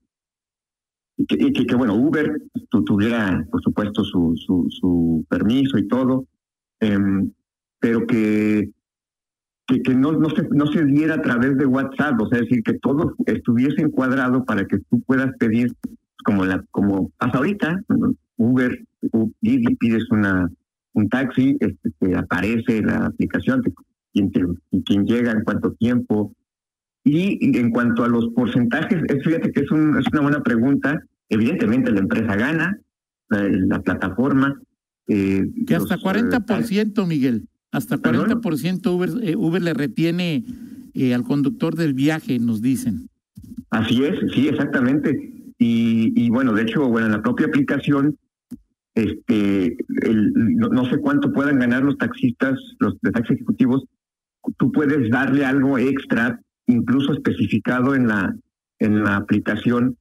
y 1.16 1.26
que, 1.26 1.66
que, 1.66 1.74
bueno, 1.74 1.94
Uber 1.94 2.42
tuviera, 2.70 3.46
por 3.50 3.62
supuesto, 3.62 4.04
su, 4.04 4.34
su, 4.36 4.66
su 4.68 5.24
permiso 5.28 5.78
y 5.78 5.88
todo, 5.88 6.26
em, 6.80 7.32
pero 7.80 8.06
que, 8.06 8.70
que, 9.66 9.82
que, 9.82 9.94
no, 9.94 10.12
no, 10.12 10.28
se, 10.30 10.46
no 10.50 10.66
se 10.66 10.84
diera 10.84 11.14
a 11.14 11.22
través 11.22 11.56
de 11.56 11.64
WhatsApp, 11.64 12.20
o 12.20 12.28
sea, 12.28 12.38
es 12.38 12.48
decir, 12.48 12.62
que 12.62 12.74
todo 12.74 13.14
estuviese 13.24 13.80
encuadrado 13.80 14.44
para 14.44 14.66
que 14.66 14.78
tú 14.90 15.00
puedas 15.00 15.34
pedir, 15.38 15.72
como 16.22 16.44
la 16.44 16.62
como 16.70 17.10
hasta 17.18 17.38
ahorita, 17.38 17.82
Uber, 18.36 18.84
Didi, 19.40 19.74
pides 19.76 20.04
una 20.10 20.50
un 20.96 21.08
taxi, 21.10 21.56
este, 21.60 21.90
te 21.98 22.16
aparece 22.16 22.80
la 22.80 23.06
aplicación, 23.06 23.62
te, 23.62 23.72
quien, 24.12 24.30
quien 24.84 25.04
llega, 25.04 25.30
en 25.30 25.44
cuánto 25.44 25.72
tiempo, 25.74 26.34
y 27.04 27.56
en 27.56 27.70
cuanto 27.70 28.02
a 28.02 28.08
los 28.08 28.28
porcentajes, 28.34 29.00
fíjate 29.22 29.52
que 29.52 29.60
es, 29.60 29.70
un, 29.70 29.96
es 29.96 30.06
una 30.10 30.22
buena 30.22 30.42
pregunta. 30.42 31.00
Evidentemente 31.28 31.92
la 31.92 32.00
empresa 32.00 32.34
gana, 32.34 32.80
la, 33.28 33.80
plataforma. 33.80 34.60
Eh, 35.06 35.46
que 35.68 35.76
hasta 35.76 35.98
40%, 35.98 37.04
eh, 37.04 37.06
Miguel, 37.06 37.48
hasta 37.70 37.98
40% 37.98 38.92
Uber, 38.92 39.10
eh, 39.22 39.36
Uber 39.36 39.62
le 39.62 39.72
retiene 39.72 40.44
eh, 40.94 41.14
al 41.14 41.22
conductor 41.22 41.76
del 41.76 41.94
viaje, 41.94 42.40
nos 42.40 42.60
dicen. 42.60 43.08
Así 43.70 44.02
es, 44.02 44.18
sí, 44.34 44.48
exactamente. 44.48 45.54
Y, 45.58 46.12
y 46.20 46.28
bueno, 46.30 46.54
de 46.54 46.62
hecho, 46.62 46.88
bueno, 46.88 47.06
en 47.06 47.12
la 47.12 47.22
propia 47.22 47.46
aplicación, 47.46 48.16
este, 48.96 49.76
el, 50.02 50.32
no, 50.34 50.84
sé 50.86 50.98
cuánto 50.98 51.32
puedan 51.32 51.58
ganar 51.58 51.84
los 51.84 51.98
taxistas, 51.98 52.58
los 52.80 52.98
de 53.02 53.12
taxi 53.12 53.34
ejecutivos, 53.34 53.84
tú 54.56 54.72
puedes 54.72 55.10
darle 55.10 55.44
algo 55.44 55.78
extra 55.78 56.40
incluso 56.66 57.12
especificado 57.12 57.94
en 57.94 58.08
la, 58.08 58.34
en 58.78 59.04
la 59.04 59.16
aplicación 59.16 59.98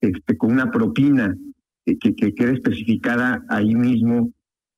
este, 0.00 0.36
con 0.36 0.52
una 0.52 0.70
propina 0.70 1.36
que, 1.84 1.98
que 1.98 2.34
quede 2.34 2.54
especificada 2.54 3.44
ahí 3.48 3.74
mismo 3.74 4.32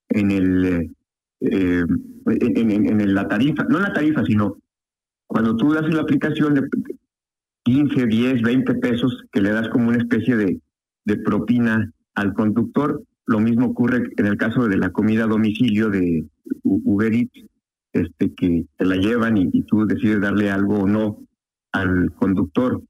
en 0.08 0.30
el 0.30 0.90
eh, 1.40 1.84
en, 2.26 3.00
en, 3.00 3.14
la 3.14 3.28
tarifa, 3.28 3.64
no 3.64 3.76
en 3.76 3.84
la 3.84 3.92
tarifa, 3.92 4.24
sino 4.24 4.56
cuando 5.26 5.56
tú 5.56 5.72
das 5.72 5.92
la 5.92 6.02
aplicación 6.02 6.68
15, 7.64 8.06
10, 8.06 8.42
20 8.42 8.74
pesos 8.76 9.24
que 9.30 9.40
le 9.40 9.50
das 9.50 9.68
como 9.68 9.88
una 9.88 9.98
especie 9.98 10.36
de, 10.36 10.60
de 11.04 11.16
propina 11.18 11.92
al 12.14 12.32
conductor. 12.32 13.02
Lo 13.28 13.40
mismo 13.40 13.66
ocurre 13.66 14.10
en 14.16 14.26
el 14.26 14.38
caso 14.38 14.66
de 14.68 14.78
la 14.78 14.90
comida 14.90 15.24
a 15.24 15.28
domicilio 15.28 15.90
de 15.90 16.24
Uber 16.62 17.12
Eats, 17.12 17.44
este, 17.92 18.32
que 18.34 18.64
te 18.76 18.84
la 18.86 18.96
llevan 18.96 19.36
y, 19.36 19.50
y 19.52 19.62
tú 19.64 19.86
decides 19.86 20.22
darle 20.22 20.50
algo 20.50 20.78
o 20.78 20.88
no 20.88 21.18
al 21.72 22.10
conductor. 22.14 22.82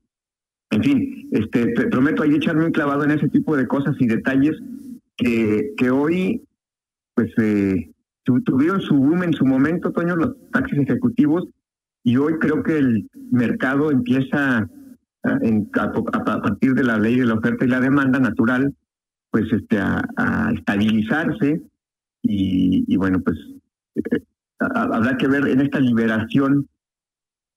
En 0.70 0.82
fin, 0.84 1.28
este, 1.32 1.72
te 1.72 1.88
prometo 1.88 2.22
ahí 2.22 2.36
echarme 2.36 2.66
un 2.66 2.72
clavado 2.72 3.02
en 3.02 3.10
ese 3.10 3.28
tipo 3.28 3.56
de 3.56 3.66
cosas 3.66 3.96
y 3.98 4.06
detalles 4.06 4.56
que, 5.16 5.72
que 5.76 5.90
hoy, 5.90 6.44
pues, 7.14 7.32
eh, 7.38 7.90
tuvieron 8.44 8.80
su 8.80 8.94
boom 8.94 9.24
en 9.24 9.32
su 9.32 9.44
momento, 9.44 9.90
Toño, 9.90 10.14
los 10.14 10.36
taxis 10.52 10.78
ejecutivos, 10.78 11.48
y 12.04 12.16
hoy 12.16 12.34
creo 12.38 12.62
que 12.62 12.78
el 12.78 13.10
mercado 13.32 13.90
empieza 13.90 14.68
a, 15.24 15.38
en, 15.42 15.68
a, 15.74 16.24
partir 16.42 16.74
de 16.74 16.84
la 16.84 16.96
ley 16.96 17.16
de 17.16 17.26
la 17.26 17.34
oferta 17.34 17.64
y 17.64 17.68
la 17.68 17.80
demanda 17.80 18.20
natural, 18.20 18.72
pues, 19.30 19.52
este, 19.52 19.78
a, 19.78 20.02
a 20.16 20.52
estabilizarse 20.52 21.62
y, 22.22 22.84
y, 22.86 22.96
bueno, 22.96 23.20
pues, 23.20 23.38
eh, 23.96 24.22
habrá 24.58 25.16
que 25.16 25.28
ver 25.28 25.48
en 25.48 25.60
esta 25.60 25.80
liberación 25.80 26.68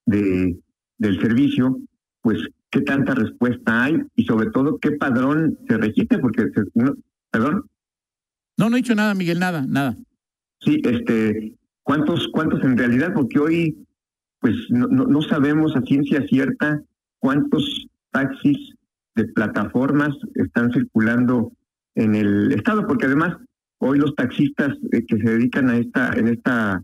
de 0.05 0.59
del 1.01 1.19
servicio, 1.19 1.79
pues 2.21 2.37
qué 2.69 2.81
tanta 2.81 3.15
respuesta 3.15 3.83
hay 3.83 3.97
y 4.15 4.23
sobre 4.25 4.51
todo 4.51 4.77
qué 4.77 4.91
padrón 4.91 5.57
se 5.67 5.77
registra, 5.77 6.19
porque, 6.19 6.45
perdón. 7.31 7.65
No, 8.55 8.69
no 8.69 8.75
he 8.75 8.81
dicho 8.81 8.93
nada, 8.93 9.15
Miguel, 9.15 9.39
nada, 9.39 9.65
nada. 9.67 9.97
Sí, 10.59 10.79
este, 10.83 11.57
¿cuántos, 11.81 12.27
cuántos 12.31 12.63
en 12.63 12.77
realidad? 12.77 13.13
Porque 13.15 13.39
hoy, 13.39 13.87
pues 14.39 14.55
no, 14.69 14.87
no, 14.87 15.21
sabemos 15.23 15.75
a 15.75 15.81
ciencia 15.81 16.23
cierta 16.27 16.83
cuántos 17.17 17.87
taxis 18.11 18.75
de 19.15 19.25
plataformas 19.25 20.15
están 20.35 20.71
circulando 20.71 21.51
en 21.95 22.15
el 22.15 22.51
estado, 22.51 22.87
porque 22.87 23.05
además 23.05 23.37
hoy 23.79 23.99
los 23.99 24.15
taxistas 24.15 24.77
eh, 24.91 25.05
que 25.05 25.17
se 25.17 25.29
dedican 25.29 25.69
a 25.69 25.77
esta, 25.77 26.13
en 26.13 26.27
esta, 26.27 26.83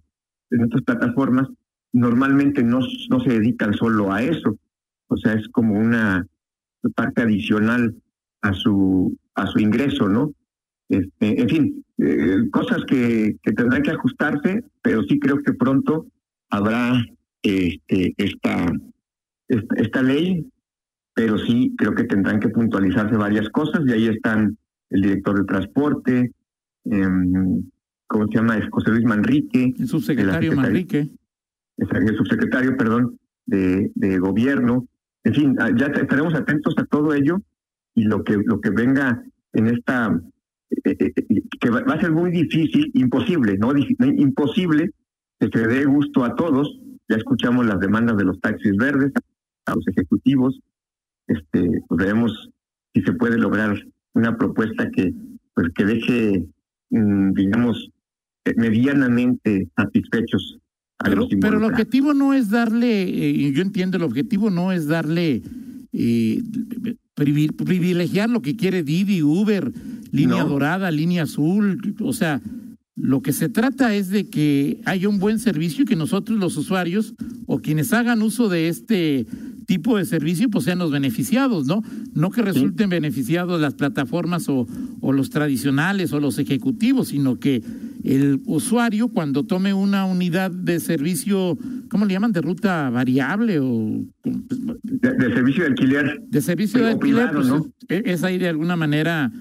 en 0.52 0.64
estas 0.64 0.82
plataformas, 0.82 1.48
normalmente 1.94 2.64
no, 2.64 2.80
no 3.10 3.20
se 3.22 3.30
dedican 3.30 3.74
solo 3.74 4.12
a 4.12 4.22
eso, 4.22 4.58
o 5.08 5.18
sea, 5.18 5.34
es 5.34 5.48
como 5.50 5.80
una 5.80 6.26
parte 6.96 7.22
adicional 7.22 7.96
a 8.42 8.54
su, 8.54 9.18
a 9.36 9.48
su 9.48 9.60
ingreso, 9.60 10.08
¿no? 10.08 10.34
Este, 10.90 11.42
en 11.42 11.50
fin, 11.50 11.86
eh, 11.98 12.50
cosas 12.52 12.84
que, 12.86 13.38
que 13.42 13.52
tendrán 13.54 13.82
que 13.82 13.92
ajustarse, 13.92 14.64
pero 14.82 15.04
sí 15.04 15.20
creo 15.20 15.42
que 15.42 15.54
pronto 15.54 16.08
habrá 16.50 17.04
este, 17.42 18.14
esta, 18.18 18.72
esta, 19.48 20.02
ley, 20.02 20.46
pero 21.14 21.38
sí 21.38 21.74
creo 21.78 21.94
que 21.96 22.04
tendrán 22.04 22.40
que 22.40 22.50
puntualizarse 22.50 23.16
varias 23.18 23.50
cosas 23.50 23.82
y 23.86 23.92
ahí 23.92 24.08
están 24.08 24.58
el 24.90 25.02
director 25.02 25.38
de 25.38 25.46
transporte, 25.46 26.32
eh, 26.86 27.08
¿cómo 28.08 28.28
se 28.28 28.36
llama? 28.36 28.58
Es 28.58 28.70
José 28.70 28.92
Luis 28.92 29.06
Manrique. 29.06 29.74
El 29.78 29.88
subsecretario 29.88 30.56
Manrique 30.56 31.10
el 31.78 32.18
subsecretario, 32.18 32.76
perdón, 32.76 33.20
de, 33.46 33.92
de 33.96 34.20
gobierno. 34.20 34.88
En 35.24 35.34
fin, 35.34 35.56
ah, 35.60 35.70
ya 35.76 35.88
estaremos 35.88 36.34
atentos 36.34 36.74
a 36.78 36.86
todo 36.86 37.14
ello 37.14 37.42
y 37.96 38.04
lo 38.04 38.24
que 38.24 38.38
lo 38.38 38.62
que 38.62 38.70
venga 38.70 39.24
en 39.54 39.68
esta 39.68 40.20
eh, 40.70 40.96
eh, 41.00 41.14
eh, 41.16 41.42
que 41.60 41.70
va, 41.70 41.80
a 41.80 42.02
ser 42.02 42.12
muy 42.12 42.32
difícil, 42.32 42.92
imposible, 42.94 43.58
no 43.58 43.74
imposible 43.78 44.92
que 45.40 45.50
se 45.52 45.68
dé 45.68 45.86
gusto 45.86 46.24
a 46.24 46.36
todos. 46.36 46.80
Ya 47.10 47.18
escuchamos 47.18 47.66
las 47.66 47.80
demandas 47.80 48.18
de 48.18 48.26
los 48.26 48.40
taxis 48.42 48.76
verdes, 48.76 49.14
a 49.66 49.76
los 49.76 49.88
ejecutivos. 49.88 50.60
Este, 51.28 51.82
pues 51.88 52.00
veremos 52.00 52.50
si 52.94 53.02
se 53.02 53.14
puede 53.14 53.38
lograr 53.38 53.78
una 54.18 54.38
propuesta 54.38 54.90
que 54.92 55.14
pues 55.54 55.70
que 55.74 55.86
deje, 55.86 56.46
mm, 56.90 57.34
digamos, 57.34 57.90
medianamente 58.56 59.68
satisfechos 59.76 60.60
pero, 61.04 61.28
pero, 61.40 61.58
el 61.58 61.64
objetivo 61.64 62.14
no 62.16 62.34
es 62.34 62.50
darle, 62.50 63.04
eh, 63.04 63.52
yo 63.52 63.62
entiendo, 63.62 63.98
el 63.98 64.04
objetivo 64.04 64.50
no 64.50 64.72
es 64.72 64.88
darle, 64.88 65.44
eh, 65.94 66.42
privilegiar 67.14 68.30
lo 68.30 68.42
que 68.42 68.56
quiere 68.56 68.82
Didi, 68.84 69.22
Uber, 69.22 69.72
línea 70.12 70.44
dorada, 70.44 70.90
línea 70.90 71.24
azul, 71.24 71.96
o 72.02 72.14
sea, 72.14 72.42
lo 72.98 73.22
que 73.22 73.32
se 73.32 73.48
trata 73.48 73.94
es 73.94 74.10
de 74.10 74.28
que 74.28 74.82
haya 74.86 75.08
un 75.08 75.20
buen 75.20 75.38
servicio 75.38 75.84
y 75.84 75.86
que 75.86 75.96
nosotros 75.96 76.40
los 76.40 76.58
usuarios 76.58 77.14
o 77.46 77.60
quienes 77.60 77.94
hagan 77.94 78.24
uso 78.24 78.50
de 78.50 78.70
este 78.70 79.28
tipo 79.68 79.98
de 79.98 80.06
servicio 80.06 80.50
pues 80.50 80.66
sean 80.66 80.80
los 80.80 80.92
beneficiados, 80.92 81.68
¿no? 81.68 81.84
No 82.16 82.32
que 82.32 82.42
resulten 82.42 82.90
beneficiados 82.90 83.62
las 83.62 83.76
plataformas 83.76 84.50
o, 84.50 84.68
o 85.00 85.14
los 85.14 85.30
tradicionales 85.30 86.12
o 86.12 86.20
los 86.20 86.40
ejecutivos, 86.40 87.10
sino 87.10 87.38
que 87.38 87.62
el 88.04 88.42
usuario 88.46 89.10
cuando 89.10 89.44
tome 89.44 89.74
una 89.74 90.06
unidad 90.06 90.50
de 90.50 90.80
servicio, 90.80 91.58
¿cómo 91.90 92.06
le 92.06 92.14
llaman? 92.14 92.32
De 92.32 92.42
ruta 92.42 92.90
variable 92.90 93.60
o... 93.60 94.06
De, 94.24 95.34
servicio 95.34 95.64
de 95.64 95.70
alquiler. 95.70 96.22
De 96.28 96.42
servicio 96.42 96.80
de 96.80 96.92
alquiler, 96.92 97.30
pues, 97.32 97.48
es, 97.90 98.24
ahí 98.24 98.38
de 98.38 98.48
alguna 98.48 98.76
manera 98.76 99.32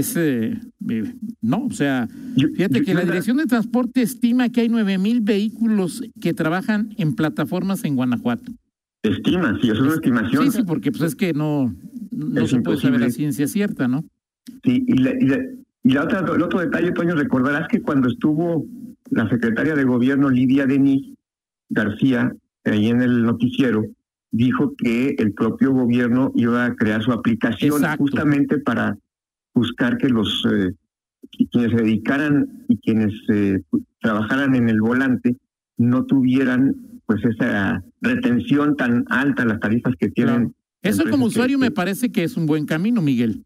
es 0.00 0.16
eh, 0.16 0.58
eh, 0.88 1.14
no, 1.40 1.66
o 1.66 1.70
sea, 1.70 2.08
fíjate 2.54 2.82
que 2.82 2.94
la 2.94 3.02
Dirección 3.04 3.36
de 3.36 3.46
Transporte 3.46 4.02
estima 4.02 4.48
que 4.48 4.62
hay 4.62 4.68
nueve 4.68 4.98
mil 4.98 5.20
vehículos 5.20 6.02
que 6.20 6.34
trabajan 6.34 6.94
en 6.98 7.14
plataformas 7.14 7.84
en 7.84 7.96
Guanajuato. 7.96 8.52
Estima, 9.02 9.58
sí, 9.60 9.70
es 9.70 9.78
una 9.78 9.94
estimación. 9.94 10.44
Sí, 10.44 10.58
sí, 10.58 10.64
porque 10.64 10.90
pues 10.90 11.02
es 11.02 11.14
que 11.14 11.32
no, 11.32 11.74
no 12.10 12.46
se 12.46 12.60
puede 12.60 12.78
saber 12.78 13.00
la 13.00 13.10
ciencia 13.10 13.46
cierta, 13.46 13.88
¿no? 13.88 14.04
Sí, 14.64 14.84
y, 14.86 14.98
la, 14.98 15.12
y 15.84 15.90
la 15.90 16.04
otra, 16.04 16.20
el 16.20 16.42
otro 16.42 16.60
detalle, 16.60 16.92
Toño, 16.92 17.14
recordarás 17.14 17.68
que 17.68 17.82
cuando 17.82 18.08
estuvo 18.08 18.66
la 19.10 19.28
secretaria 19.28 19.74
de 19.74 19.84
gobierno 19.84 20.30
Lidia 20.30 20.66
Denis 20.66 21.14
García 21.68 22.34
ahí 22.64 22.88
en 22.88 23.02
el 23.02 23.22
noticiero, 23.22 23.84
dijo 24.32 24.74
que 24.76 25.14
el 25.18 25.32
propio 25.32 25.72
gobierno 25.72 26.32
iba 26.34 26.64
a 26.64 26.74
crear 26.74 27.02
su 27.02 27.12
aplicación 27.12 27.82
justamente 27.96 28.58
para 28.58 28.98
buscar 29.56 29.98
que 29.98 30.08
los 30.08 30.46
eh, 30.52 30.72
quienes 31.50 31.72
se 31.72 31.82
dedicaran 31.82 32.64
y 32.68 32.78
quienes 32.78 33.12
eh, 33.28 33.60
trabajaran 34.00 34.54
en 34.54 34.68
el 34.68 34.80
volante 34.80 35.36
no 35.76 36.04
tuvieran 36.04 36.76
pues 37.06 37.24
esa 37.24 37.82
retención 38.00 38.76
tan 38.76 39.04
alta 39.08 39.44
las 39.44 39.58
tarifas 39.58 39.94
que 39.98 40.10
tienen. 40.10 40.54
Eso 40.82 41.02
como 41.10 41.26
usuario 41.26 41.58
me 41.58 41.72
parece 41.72 42.12
que 42.12 42.22
es 42.22 42.36
un 42.36 42.46
buen 42.46 42.66
camino, 42.66 43.02
Miguel. 43.02 43.44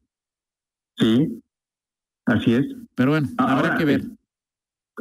Sí, 0.99 1.41
Así 2.31 2.55
es. 2.55 2.67
Pero 2.95 3.11
bueno, 3.11 3.29
habrá 3.39 3.77
que 3.77 3.85
ver. 3.85 4.05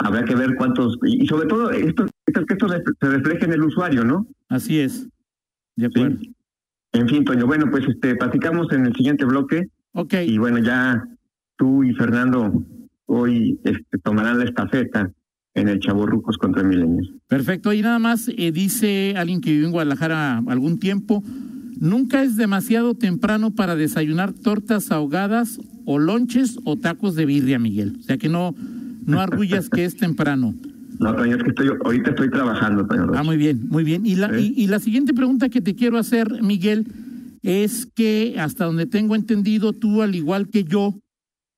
Habrá 0.03 0.23
que 0.23 0.35
ver 0.35 0.55
cuántos, 0.55 0.97
y 1.03 1.27
sobre 1.27 1.47
todo 1.47 1.71
esto, 1.71 2.05
esto 2.25 2.45
que 2.45 2.53
esto 2.53 2.67
se 2.69 3.07
refleje 3.07 3.45
en 3.45 3.53
el 3.53 3.63
usuario, 3.63 4.03
¿no? 4.03 4.25
Así 4.47 4.79
es. 4.79 5.07
De 5.75 5.87
acuerdo. 5.87 6.17
En 6.93 7.07
fin, 7.07 7.25
Toño, 7.25 7.45
bueno, 7.45 7.69
pues 7.69 7.85
este, 7.87 8.15
platicamos 8.15 8.71
en 8.71 8.85
el 8.85 8.95
siguiente 8.95 9.25
bloque. 9.25 9.69
Ok. 9.99 10.13
Y 10.25 10.37
bueno, 10.37 10.59
ya 10.59 11.03
tú 11.57 11.83
y 11.83 11.93
Fernando 11.93 12.63
hoy 13.05 13.59
este, 13.63 13.97
tomarán 14.01 14.39
la 14.39 14.45
estafeta 14.45 15.11
en 15.55 15.67
el 15.67 15.79
Chaborrucos 15.79 16.37
contra 16.37 16.63
Milenios. 16.63 17.11
Perfecto. 17.27 17.73
Y 17.73 17.81
nada 17.81 17.99
más 17.99 18.29
eh, 18.29 18.51
dice 18.53 19.15
alguien 19.17 19.41
que 19.41 19.51
vivió 19.51 19.65
en 19.65 19.73
Guadalajara 19.73 20.37
algún 20.47 20.79
tiempo, 20.79 21.21
nunca 21.79 22.23
es 22.23 22.37
demasiado 22.37 22.95
temprano 22.95 23.51
para 23.51 23.75
desayunar 23.75 24.31
tortas 24.31 24.89
ahogadas 24.91 25.59
o 25.85 25.99
lonches 25.99 26.59
o 26.63 26.77
tacos 26.77 27.15
de 27.15 27.25
birria, 27.25 27.59
Miguel. 27.59 27.97
O 27.99 28.03
sea 28.03 28.17
que 28.17 28.29
no, 28.29 28.55
no 29.05 29.19
arguyas 29.19 29.69
que 29.69 29.83
es 29.83 29.97
temprano. 29.97 30.55
No, 30.99 31.15
Toño, 31.15 31.37
es 31.37 31.43
que 31.43 31.51
estoy, 31.51 31.69
ahorita 31.85 32.09
estoy 32.09 32.29
trabajando, 32.29 32.85
Toño. 32.85 33.11
Ah, 33.15 33.23
muy 33.23 33.37
bien, 33.37 33.69
muy 33.69 33.85
bien. 33.85 34.05
Y 34.05 34.15
la, 34.15 34.37
y, 34.37 34.67
la 34.67 34.79
siguiente 34.79 35.13
pregunta 35.13 35.47
que 35.47 35.61
te 35.61 35.73
quiero 35.73 35.97
hacer, 35.97 36.43
Miguel, 36.43 36.87
es 37.41 37.85
que 37.85 38.35
hasta 38.39 38.65
donde 38.65 38.85
tengo 38.85 39.15
entendido, 39.15 39.73
tú, 39.73 40.01
al 40.01 40.15
igual 40.15 40.49
que 40.49 40.63
yo, 40.63 40.99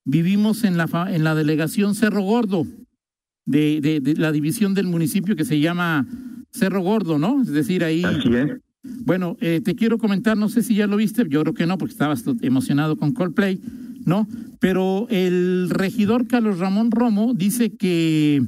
vivimos 0.06 0.64
en 0.64 0.78
la, 0.78 1.08
en 1.10 1.24
la 1.24 1.36
delegación 1.36 1.96
Cerro 1.96 2.22
Gordo, 2.22 2.66
de, 3.46 3.82
de, 3.82 4.16
la 4.16 4.32
división 4.32 4.74
del 4.74 4.88
municipio 4.88 5.36
que 5.36 5.46
se 5.46 5.60
llama 5.60 6.08
Cerro 6.52 6.82
Gordo, 6.82 7.18
¿no? 7.18 7.42
Es 7.42 7.50
decir, 7.50 7.84
ahí... 7.84 8.04
Así 8.04 8.34
es. 8.34 8.52
Bueno, 8.84 9.38
eh, 9.42 9.62
te 9.64 9.76
quiero 9.76 10.00
comentar, 10.00 10.36
no 10.38 10.50
sé 10.50 10.64
si 10.64 10.74
ya 10.74 10.88
lo 10.88 10.98
viste, 10.98 11.24
yo 11.30 11.42
creo 11.42 11.54
que 11.54 11.68
no, 11.68 11.78
porque 11.78 11.92
estabas 11.92 12.24
emocionado 12.42 12.98
con 12.98 13.14
Coldplay, 13.14 13.62
¿no? 14.06 14.28
Pero 14.60 15.08
el 15.10 15.70
regidor 15.70 16.28
Carlos 16.28 16.58
Ramón 16.58 16.90
Romo 16.90 17.34
dice 17.36 17.76
que 17.76 18.42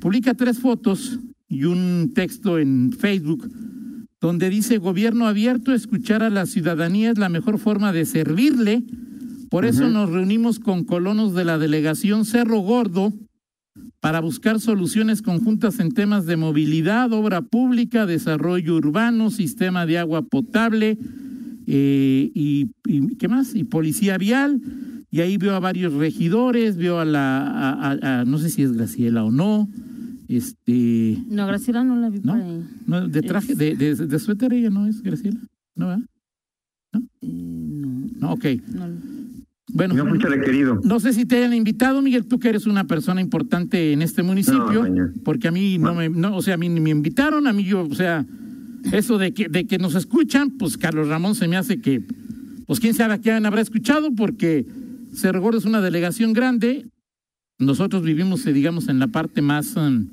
publica 0.00 0.34
tres 0.34 0.60
fotos 0.60 1.18
y 1.48 1.64
un 1.64 2.12
texto 2.14 2.58
en 2.58 2.92
Facebook 2.92 3.50
donde 4.22 4.50
dice 4.50 4.78
gobierno 4.78 5.26
abierto, 5.26 5.74
escuchar 5.74 6.22
a 6.22 6.30
la 6.30 6.46
ciudadanía 6.46 7.10
es 7.10 7.18
la 7.18 7.28
mejor 7.28 7.58
forma 7.58 7.92
de 7.92 8.06
servirle. 8.06 8.84
Por 9.50 9.64
eso 9.64 9.90
nos 9.90 10.10
reunimos 10.10 10.60
con 10.60 10.84
colonos 10.84 11.34
de 11.34 11.44
la 11.44 11.58
delegación 11.58 12.24
Cerro 12.24 12.60
Gordo 12.60 13.12
para 13.98 14.20
buscar 14.20 14.60
soluciones 14.60 15.22
conjuntas 15.22 15.80
en 15.80 15.90
temas 15.90 16.24
de 16.24 16.36
movilidad, 16.36 17.12
obra 17.12 17.42
pública, 17.42 18.06
desarrollo 18.06 18.76
urbano, 18.76 19.30
sistema 19.30 19.86
de 19.86 19.98
agua 19.98 20.22
potable, 20.22 20.98
eh, 21.66 22.30
y, 22.32 22.70
y, 22.86 23.16
¿qué 23.16 23.26
más? 23.26 23.56
Y 23.56 23.64
policía 23.64 24.18
vial, 24.18 24.60
y 25.10 25.20
ahí 25.20 25.36
veo 25.36 25.56
a 25.56 25.60
varios 25.60 25.94
regidores, 25.94 26.76
veo 26.76 27.00
a 27.00 27.04
la, 27.04 27.48
a, 27.48 28.20
a, 28.20 28.24
no 28.24 28.38
sé 28.38 28.50
si 28.50 28.62
es 28.62 28.72
Graciela 28.72 29.24
o 29.24 29.32
no, 29.32 29.68
este... 30.36 31.18
No, 31.28 31.46
Graciela 31.46 31.84
no 31.84 31.96
la 31.96 32.08
vi 32.10 32.20
¿no? 32.20 32.32
por 32.34 32.42
ahí. 32.42 32.64
no 32.86 33.08
de 33.08 33.22
traje, 33.22 33.54
de, 33.54 33.76
de, 33.76 33.94
de 33.94 34.18
suéter 34.18 34.52
ella 34.52 34.70
no 34.70 34.86
es 34.86 35.02
Graciela, 35.02 35.40
¿no? 35.74 35.88
¿verdad? 35.88 36.04
Eh, 37.20 37.26
no, 37.26 38.28
No, 38.28 38.32
ok. 38.32 38.44
no. 38.74 38.86
Bueno, 39.74 39.94
No 39.94 40.06
fuiste 40.06 40.28
requerido. 40.28 40.80
no 40.84 41.00
sé 41.00 41.12
si 41.14 41.24
te 41.24 41.36
hayan 41.36 41.54
invitado, 41.54 42.02
Miguel, 42.02 42.26
tú 42.26 42.38
que 42.38 42.50
eres 42.50 42.66
una 42.66 42.84
persona 42.84 43.20
importante 43.22 43.92
en 43.92 44.02
este 44.02 44.22
municipio, 44.22 44.86
No, 44.86 45.12
porque 45.24 45.48
a 45.48 45.50
mí 45.50 45.78
no 45.78 45.94
me, 45.94 46.10
no, 46.10 46.36
o 46.36 46.42
sea, 46.42 46.54
a 46.54 46.56
mí 46.58 46.68
ni 46.68 46.80
me 46.80 46.90
invitaron, 46.90 47.46
a 47.46 47.52
mí 47.54 47.64
yo, 47.64 47.82
o 47.88 47.94
sea, 47.94 48.26
eso 48.92 49.16
de 49.16 49.32
que, 49.32 49.48
de 49.48 49.66
que 49.66 49.78
nos 49.78 49.94
escuchan, 49.94 50.50
pues 50.58 50.76
Carlos 50.76 51.08
Ramón 51.08 51.34
se 51.34 51.48
me 51.48 51.56
hace 51.56 51.80
que, 51.80 52.04
pues 52.66 52.80
quién 52.80 52.92
sabe 52.92 53.14
a 53.14 53.18
quién 53.18 53.46
habrá 53.46 53.62
escuchado, 53.62 54.12
porque 54.14 54.66
Cerro 55.14 55.40
Gordo 55.40 55.58
es 55.58 55.64
una 55.64 55.80
delegación 55.80 56.34
grande, 56.34 56.86
nosotros 57.58 58.02
vivimos, 58.02 58.44
eh, 58.46 58.52
digamos, 58.52 58.88
en 58.88 58.98
la 58.98 59.06
parte 59.06 59.40
más, 59.40 59.74
um, 59.76 60.06